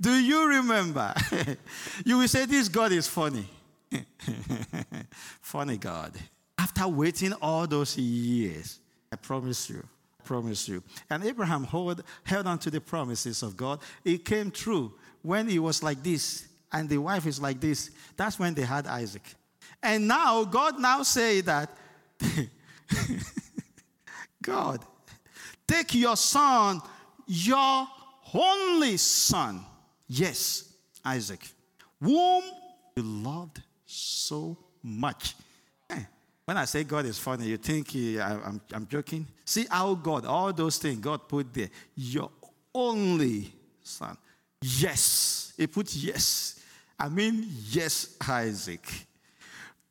[0.00, 1.14] Do you remember?
[2.04, 3.46] you will say, This God is funny.
[5.40, 6.12] funny God.
[6.58, 8.80] After waiting all those years,
[9.12, 9.86] I promise you,
[10.24, 10.82] promise you.
[11.10, 13.80] And Abraham hold, held on to the promises of God.
[14.04, 17.90] It came true when he was like this and the wife is like this.
[18.16, 19.22] That's when they had Isaac.
[19.82, 21.70] And now God now say that
[24.42, 24.84] God,
[25.66, 26.80] take your son,
[27.26, 27.86] your
[28.34, 29.64] only son,
[30.08, 30.72] yes,
[31.04, 31.46] Isaac,
[32.00, 32.42] whom
[32.96, 35.34] you loved so much.
[36.44, 39.26] When I say God is funny, you think he, I, I'm, I'm joking?
[39.44, 42.30] See how God, all those things God put there, your
[42.74, 43.52] only
[43.82, 44.16] son.
[44.60, 45.54] Yes.
[45.56, 46.60] He put yes.
[46.98, 48.86] I mean, yes, Isaac.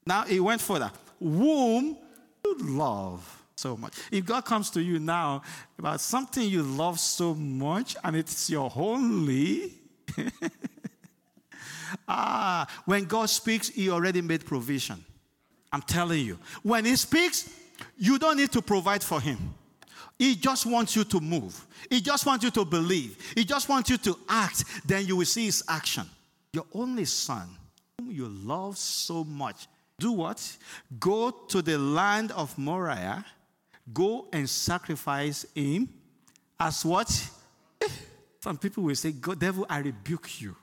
[0.05, 0.91] Now he went further.
[1.19, 1.97] Whom
[2.43, 3.93] you love so much.
[4.11, 5.41] If God comes to you now
[5.79, 9.73] about something you love so much and it's your only,
[12.07, 15.03] ah, when God speaks, He already made provision.
[15.73, 16.39] I'm telling you.
[16.61, 17.49] When He speaks,
[17.97, 19.53] you don't need to provide for Him.
[20.17, 21.65] He just wants you to move.
[21.89, 23.17] He just wants you to believe.
[23.35, 24.63] He just wants you to act.
[24.87, 26.05] Then you will see His action.
[26.53, 27.49] Your only son,
[27.99, 29.67] whom you love so much,
[29.99, 30.57] do what?
[30.99, 33.25] Go to the land of Moriah,
[33.91, 35.89] go and sacrifice him
[36.59, 37.29] as what?
[37.81, 37.87] Eh,
[38.41, 40.55] some people will say, God, devil, I rebuke you.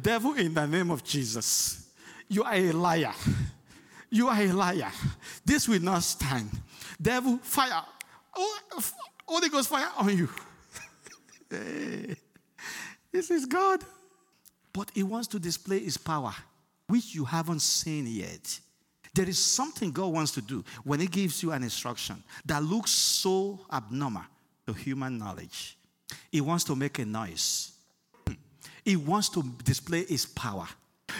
[0.00, 1.88] Devil, in the name of Jesus,
[2.28, 3.14] you are a liar.
[4.12, 4.92] You are a liar.
[5.42, 6.50] This will not stand.
[7.00, 7.82] Devil, fire.
[8.36, 8.58] Oh,
[9.26, 10.28] Holy Ghost fire on you.
[13.10, 13.80] this is God.
[14.70, 16.34] But he wants to display his power,
[16.88, 18.60] which you haven't seen yet.
[19.14, 22.90] There is something God wants to do when he gives you an instruction that looks
[22.90, 24.24] so abnormal
[24.66, 25.78] to human knowledge.
[26.30, 27.72] He wants to make a noise.
[28.26, 28.34] Hmm.
[28.84, 30.68] He wants to display his power.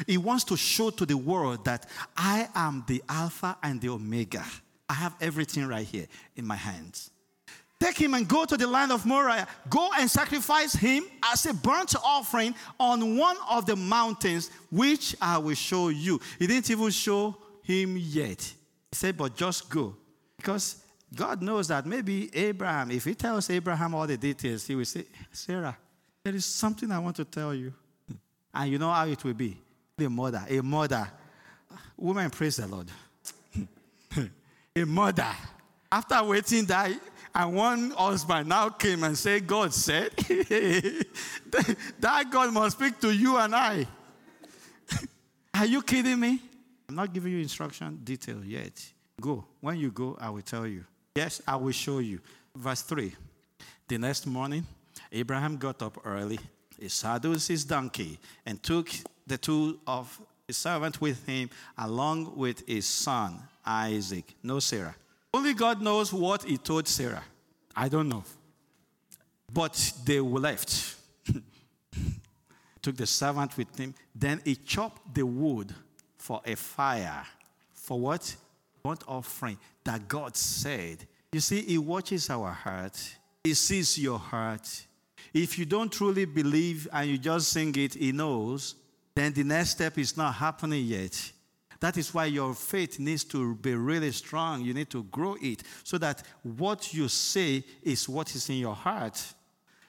[0.07, 4.45] He wants to show to the world that I am the Alpha and the Omega.
[4.89, 7.11] I have everything right here in my hands.
[7.81, 9.49] Take him and go to the land of Moriah.
[9.69, 15.39] Go and sacrifice him as a burnt offering on one of the mountains, which I
[15.39, 16.21] will show you.
[16.39, 18.41] He didn't even show him yet.
[18.41, 19.97] He said, But just go.
[20.37, 20.77] Because
[21.15, 25.05] God knows that maybe Abraham, if he tells Abraham all the details, he will say,
[25.33, 25.77] Sarah,
[26.23, 27.73] there is something I want to tell you.
[28.55, 29.59] And you know how it will be.
[29.99, 31.11] A mother, a mother.
[31.71, 32.89] Ah, woman, praise the Lord.
[34.77, 35.29] a mother.
[35.91, 36.93] After waiting that
[37.35, 40.11] and one husband now came and said, God said,
[42.01, 43.87] that God must speak to you and I.
[45.55, 46.41] Are you kidding me?
[46.89, 48.85] I'm not giving you instruction detail yet.
[49.21, 49.45] Go.
[49.61, 50.85] When you go, I will tell you.
[51.15, 52.21] Yes, I will show you.
[52.55, 53.15] Verse 3.
[53.89, 54.67] The next morning,
[55.11, 56.39] Abraham got up early,
[56.83, 58.91] he saddled his donkey, and took
[59.27, 64.35] the two of his servant with him, along with his son Isaac.
[64.43, 64.97] No Sarah.
[65.33, 67.23] Only God knows what he told Sarah.
[67.77, 68.25] I don't know.
[69.53, 70.97] But they left.
[72.83, 73.95] Took the servant with him.
[74.15, 75.73] Then he chopped the wood
[76.19, 77.25] for a fire.
[77.73, 78.35] For what?
[78.83, 81.07] What offering that God said.
[81.33, 84.87] You see, He watches our heart, He sees your heart.
[85.35, 88.75] If you don't truly believe and you just sing it, He knows,
[89.15, 91.33] then the next step is not happening yet.
[91.81, 94.63] That is why your faith needs to be really strong.
[94.63, 98.75] You need to grow it so that what you say is what is in your
[98.75, 99.21] heart.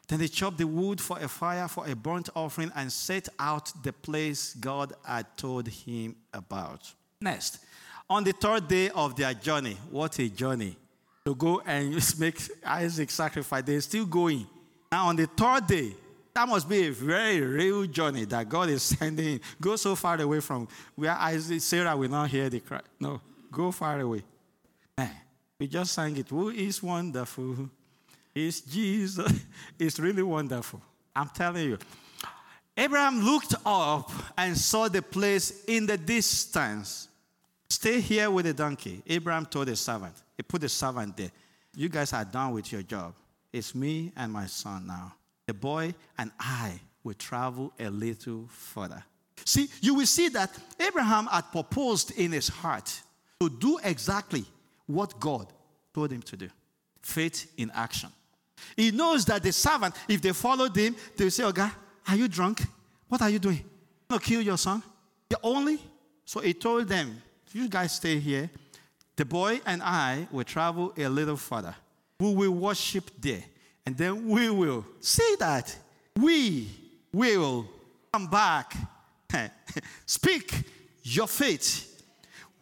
[0.07, 3.71] Then they chopped the wood for a fire for a burnt offering and set out
[3.83, 6.91] the place God had told him about.
[7.21, 7.59] Next,
[8.09, 10.75] on the third day of their journey, what a journey
[11.25, 13.63] to go and make Isaac sacrifice.
[13.63, 14.47] They're still going.
[14.93, 15.95] Now, on the third day,
[16.35, 19.39] that must be a very real journey that God is sending.
[19.59, 22.79] Go so far away from where Isaac, Sarah will not hear the cry.
[22.99, 23.19] No,
[23.51, 24.21] go far away.
[24.95, 25.09] Man,
[25.57, 26.29] we just sang it.
[26.29, 27.71] Who is wonderful?
[28.35, 29.33] Is Jesus.
[29.79, 30.79] It's really wonderful.
[31.15, 31.79] I'm telling you.
[32.77, 37.07] Abraham looked up and saw the place in the distance.
[37.67, 39.01] Stay here with the donkey.
[39.07, 40.13] Abraham told the servant.
[40.37, 41.31] He put the servant there.
[41.75, 43.15] You guys are done with your job.
[43.53, 45.13] It's me and my son now
[45.45, 49.03] the boy and I will travel a little further.
[49.45, 53.01] See, you will see that Abraham had proposed in his heart
[53.41, 54.45] to do exactly
[54.85, 55.51] what God
[55.93, 56.49] told him to do
[57.01, 58.09] faith in action.
[58.77, 61.71] He knows that the servant, if they followed him, they will say, Oh, God,
[62.07, 62.61] are you drunk?
[63.09, 63.57] What are you doing?
[63.57, 63.63] You
[64.09, 64.81] want to kill your son?
[65.27, 65.79] The only?
[66.23, 67.21] So he told them,
[67.51, 68.49] You guys stay here.
[69.17, 71.75] The boy and I will travel a little further.
[72.19, 73.43] We will worship there.
[73.85, 75.75] And then we will see that
[76.15, 76.69] we
[77.11, 77.67] will
[78.11, 78.75] come back.
[80.05, 80.53] Speak
[81.03, 81.89] your faith.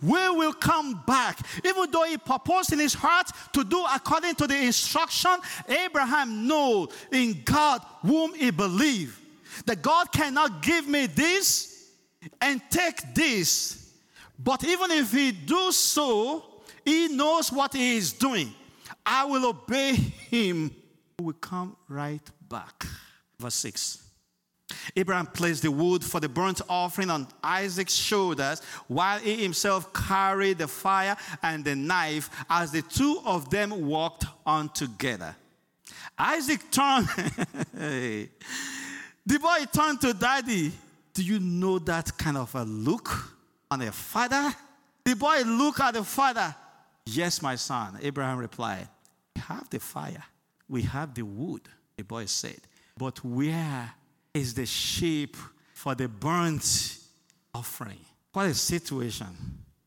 [0.02, 1.40] we will come back.
[1.64, 6.88] Even though he purposed in his heart to do according to the instruction, Abraham knew
[7.12, 9.18] in God whom he believed.
[9.66, 11.92] That God cannot give me this
[12.40, 13.94] and take this.
[14.40, 16.46] But even if he do so,
[16.84, 18.54] he knows what he is doing.
[19.06, 20.72] I will obey him.
[21.22, 22.88] We will come right back.
[23.40, 24.04] Verse 6.
[24.96, 30.58] Abraham placed the wood for the burnt offering on Isaac's shoulders while he himself carried
[30.58, 35.36] the fire and the knife as the two of them walked on together.
[36.18, 37.08] Isaac turned,
[37.74, 38.30] the
[39.28, 40.72] boy turned to daddy.
[41.14, 43.36] Do you know that kind of a look
[43.70, 44.56] on a father?
[45.04, 46.56] The boy looked at the father.
[47.06, 48.00] Yes, my son.
[48.02, 48.88] Abraham replied,
[49.36, 50.24] have the fire,
[50.72, 51.62] we have the wood,
[51.98, 52.62] the boy said.
[52.98, 53.94] But where
[54.34, 55.36] is the sheep
[55.74, 56.98] for the burnt
[57.54, 58.00] offering.
[58.34, 59.28] What a situation.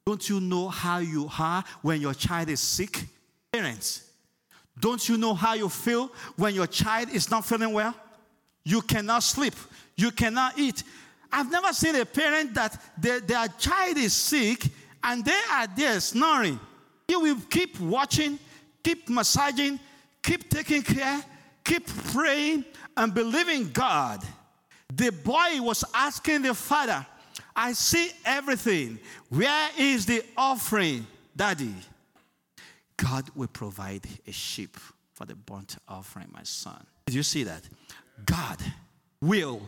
[0.06, 3.06] Don't you know how you are when your child is sick?
[3.52, 4.10] Parents,
[4.78, 7.94] don't you know how you feel when your child is not feeling well?
[8.64, 9.54] You cannot sleep,
[9.96, 10.82] you cannot eat.
[11.32, 14.66] I've never seen a parent that their, their child is sick
[15.02, 16.60] and they are there snoring.
[17.08, 18.38] You will keep watching,
[18.82, 19.78] keep massaging,
[20.24, 21.22] keep taking care,
[21.62, 22.64] keep praying,
[22.96, 24.24] and believing God.
[24.92, 27.06] The boy was asking the father,
[27.54, 28.98] I see everything.
[29.28, 31.06] Where is the offering,
[31.36, 31.74] daddy?
[32.96, 34.76] God will provide a sheep
[35.12, 36.84] for the burnt offering, my son.
[37.06, 37.62] Did you see that?
[38.24, 38.58] God
[39.20, 39.62] will.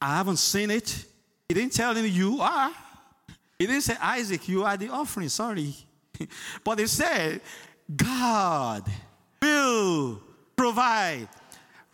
[0.00, 1.04] I haven't seen it.
[1.48, 2.72] He didn't tell him you are.
[3.58, 5.28] He didn't say, Isaac, you are the offering.
[5.28, 5.74] Sorry.
[6.64, 7.40] but he said,
[7.94, 8.84] God
[9.42, 10.20] will
[10.56, 11.28] provide.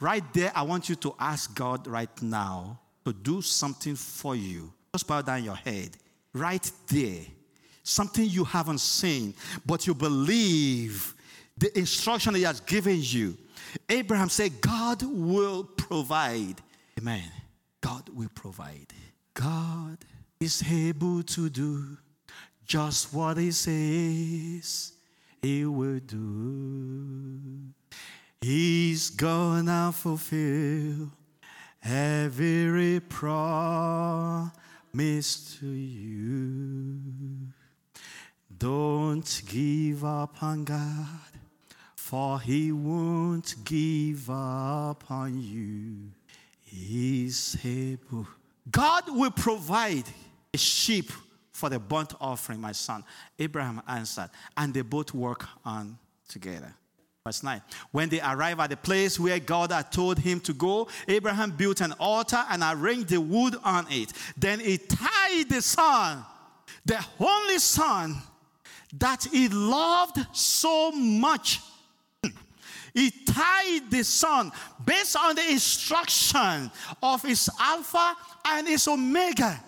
[0.01, 4.73] Right there, I want you to ask God right now to do something for you.
[4.95, 5.97] Just bow down your head.
[6.33, 7.23] Right there.
[7.83, 9.35] Something you haven't seen,
[9.65, 11.15] but you believe
[11.57, 13.37] the instruction He has given you.
[13.89, 16.61] Abraham said, God will provide.
[16.99, 17.25] Amen.
[17.81, 18.87] God will provide.
[19.35, 19.99] God
[20.39, 21.97] is able to do
[22.67, 24.93] just what He says
[25.43, 27.39] He will do.
[28.41, 31.11] He's gonna fulfill
[31.82, 34.51] every promise
[35.59, 37.01] to you.
[38.57, 41.07] Don't give up on God,
[41.95, 46.11] for He won't give up on you.
[46.64, 48.26] He's able.
[48.70, 50.05] God will provide
[50.53, 51.11] a sheep
[51.59, 53.05] for the burnt offering, my son.
[53.37, 55.99] Abraham answered, and they both work on
[56.29, 56.73] together.
[57.27, 57.61] Verse 9.
[57.91, 61.81] When they arrived at the place where God had told him to go, Abraham built
[61.81, 64.13] an altar and arranged the wood on it.
[64.37, 66.25] Then he tied the son,
[66.87, 68.17] the only son
[68.97, 71.61] that he loved so much.
[72.95, 74.53] He tied the son
[74.85, 76.71] based on the instruction
[77.03, 78.15] of his Alpha
[78.47, 79.65] and his Omega.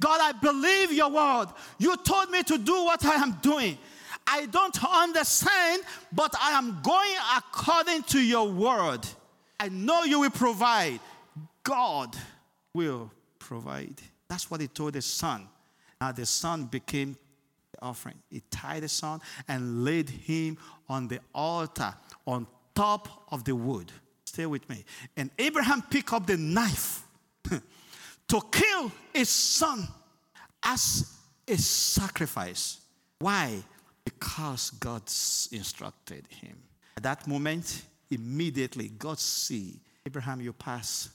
[0.00, 1.46] God, I believe your word.
[1.78, 3.78] You told me to do what I am doing.
[4.26, 9.06] I don't understand, but I am going according to your word.
[9.58, 11.00] I know you will provide.
[11.62, 12.16] God
[12.74, 14.00] will provide.
[14.28, 15.48] That's what he told the son.
[16.00, 17.16] Now the son became
[17.72, 18.16] the offering.
[18.30, 20.58] He tied the son and laid him
[20.88, 21.94] on the altar
[22.26, 23.90] on top of the wood.
[24.24, 24.84] Stay with me.
[25.16, 27.02] And Abraham picked up the knife
[28.28, 29.86] to kill his son
[30.62, 32.78] as a sacrifice.
[33.18, 33.62] Why?
[34.08, 35.02] because God
[35.52, 36.56] instructed him.
[36.96, 41.10] At that moment, immediately, God see, Abraham, you pass.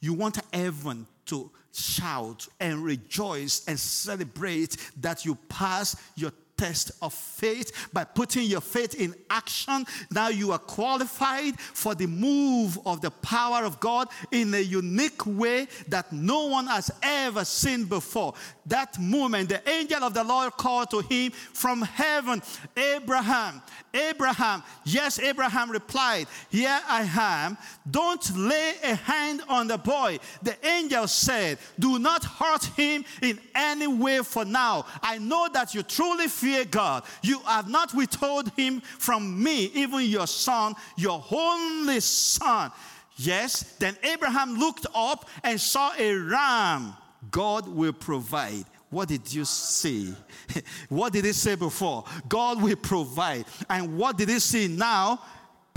[0.00, 7.14] You want heaven to shout and rejoice and celebrate that you pass your test of
[7.14, 9.86] faith by putting your faith in action.
[10.10, 15.24] Now you are qualified for the move of the power of God in a unique
[15.24, 18.34] way that no one has ever seen before.
[18.66, 22.42] That moment, the angel of the Lord called to him from heaven,
[22.76, 23.62] Abraham,
[23.94, 24.62] Abraham.
[24.84, 27.56] Yes, Abraham replied, Here I am.
[27.90, 30.18] Don't lay a hand on the boy.
[30.42, 34.86] The angel said, Do not hurt him in any way for now.
[35.02, 36.28] I know that you truly
[36.70, 37.04] God.
[37.22, 42.70] You have not withheld him from me, even your son, your only son.
[43.16, 46.94] Yes, then Abraham looked up and saw a ram.
[47.30, 48.64] God will provide.
[48.90, 50.14] What did you see?
[50.88, 52.04] what did he say before?
[52.28, 53.44] God will provide.
[53.68, 55.20] And what did he see now?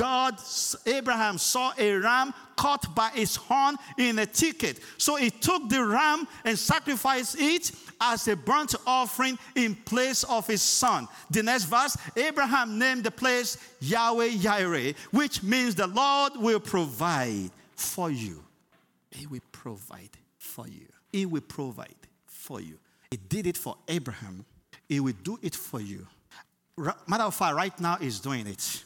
[0.02, 0.40] God,
[0.88, 4.80] Abraham saw a ram caught by its horn in a thicket.
[4.98, 7.72] So he took the ram and sacrificed it
[8.02, 11.08] as a burnt offering in place of his son.
[11.30, 17.52] The next verse Abraham named the place Yahweh Yireh, which means the Lord will provide
[17.76, 18.44] for you.
[19.12, 20.88] He will provide for you.
[21.12, 22.80] He will provide for you.
[23.12, 24.46] He did it for Abraham.
[24.90, 26.08] He will do it for you.
[27.06, 28.84] Matter of fact, right now, he's doing it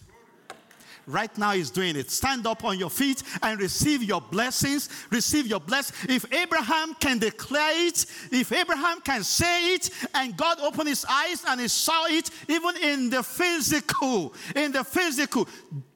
[1.08, 2.12] right now is doing it.
[2.12, 4.90] Stand up on your feet and receive your blessings.
[5.12, 6.10] Receive your blessings.
[6.10, 11.44] If Abraham can declare it, if Abraham can say it, and God opened his eyes
[11.48, 15.48] and he saw it, even in the physical, in the physical,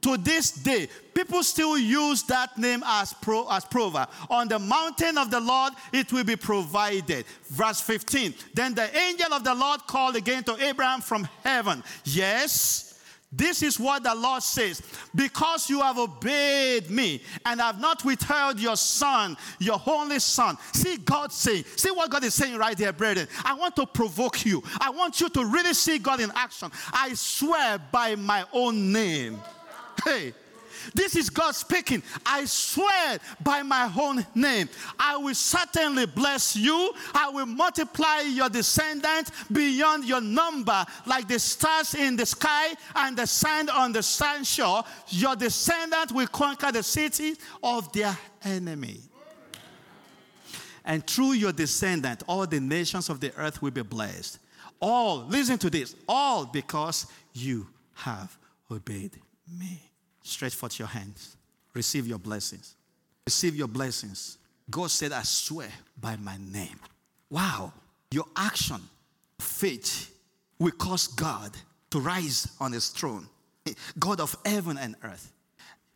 [0.01, 4.07] to this day, people still use that name as, pro, as prover.
[4.30, 7.26] On the mountain of the Lord, it will be provided.
[7.49, 8.34] Verse 15.
[8.53, 11.84] Then the angel of the Lord called again to Abraham from heaven.
[12.05, 12.89] Yes
[13.32, 14.82] this is what the Lord says
[15.13, 20.57] because you have obeyed me and have not withheld your son, your only son.
[20.73, 23.27] See God saying, see what God is saying right there, brethren.
[23.45, 24.63] I want to provoke you.
[24.80, 26.71] I want you to really see God in action.
[26.91, 29.39] I swear by my own name.
[30.03, 30.34] Hey,
[30.94, 32.04] this is God speaking.
[32.26, 34.70] I swear by my own name,
[35.00, 36.94] I will certainly bless you.
[37.14, 43.18] I will multiply your descendants beyond your number, like the stars in the sky and
[43.18, 44.86] the sand on the sandshore.
[45.10, 49.02] Your descendants will conquer the city of their enemy.
[50.86, 54.40] And through your descendant, all the nations of the earth will be blessed.
[54.82, 58.36] All, listen to this, all because you have
[58.72, 59.20] obeyed
[59.60, 59.89] me.
[60.30, 61.36] Stretch forth your hands.
[61.73, 62.75] Receive your blessings.
[63.25, 64.38] Receive your blessings.
[64.69, 65.69] God said, I swear
[65.99, 66.80] by my name.
[67.30, 67.73] Wow.
[68.11, 68.80] Your action,
[69.39, 70.15] faith,
[70.59, 71.51] will cause God
[71.89, 73.27] to rise on his throne.
[73.97, 75.32] God of heaven and earth.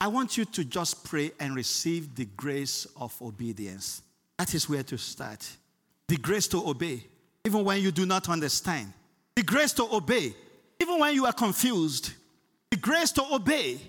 [0.02, 4.02] I want you to just pray and receive the grace of obedience.
[4.38, 5.48] That is where to start.
[6.08, 7.06] The grace to obey,
[7.46, 8.92] even when you do not understand.
[9.36, 10.36] The grace to obey,
[10.82, 12.14] even when you are confused.
[12.70, 13.80] The grace to obey,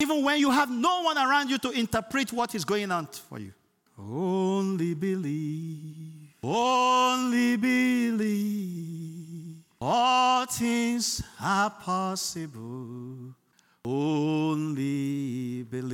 [0.00, 3.38] even when you have no one around you to interpret what is going on for
[3.38, 3.52] you.
[3.98, 13.34] Only believe, only believe, all things are possible.
[13.86, 15.90] Only believe,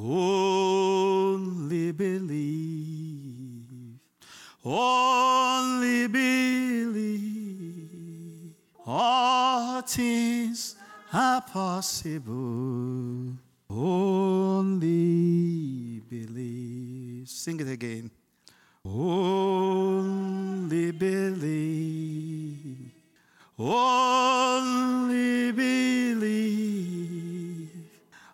[0.00, 2.40] only believe,
[4.64, 6.94] only believe,
[8.86, 10.76] all things
[11.12, 13.36] are possible.
[13.68, 14.88] Only
[16.08, 17.28] believe.
[17.28, 18.10] Sing it again.
[18.84, 22.90] Only believe.
[23.58, 27.70] Only believe.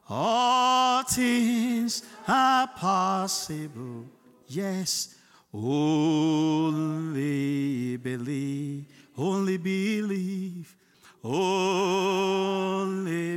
[0.08, 4.06] All things are possible.
[4.46, 5.16] Yes.
[5.52, 6.86] Only
[7.96, 8.86] believe.
[9.16, 10.77] Only believe.
[11.24, 12.88] Only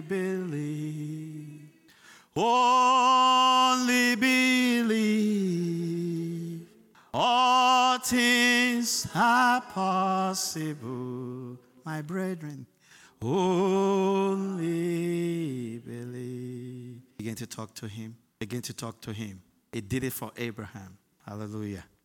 [0.02, 1.62] believe.
[2.36, 5.52] Only believe.
[7.14, 12.66] All things are possible, my brethren.
[13.22, 14.60] Only
[15.80, 17.02] believe.
[17.18, 18.16] Begin to talk to him.
[18.40, 19.42] Begin to talk to him.
[19.72, 20.98] He did it for Abraham.
[21.26, 21.84] Hallelujah.